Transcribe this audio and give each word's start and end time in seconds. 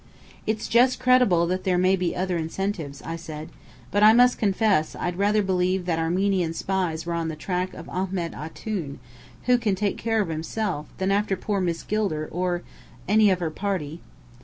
"It's 0.47 0.67
just 0.67 0.99
credible 0.99 1.45
that 1.45 1.63
there 1.63 1.77
may 1.77 1.95
be 1.95 2.15
other 2.15 2.35
incentives," 2.35 3.03
I 3.03 3.15
said. 3.15 3.49
"But 3.91 4.01
I 4.01 4.13
must 4.13 4.39
confess, 4.39 4.95
I'd 4.95 5.15
rather 5.15 5.43
believe 5.43 5.85
that 5.85 5.99
Armenian 5.99 6.55
spies 6.55 7.05
were 7.05 7.13
on 7.13 7.27
the 7.27 7.35
track 7.35 7.75
of 7.75 7.87
Ahmed 7.87 8.33
Antoun, 8.33 8.97
who 9.43 9.59
can 9.59 9.75
take 9.75 9.99
care 9.99 10.19
of 10.19 10.29
himself, 10.29 10.87
than 10.97 11.11
after 11.11 11.37
poor 11.37 11.61
Miss 11.61 11.83
Gilder 11.83 12.27
or 12.31 12.63
any 13.07 13.29
of 13.29 13.37
her 13.41 13.51
party." 13.51 14.01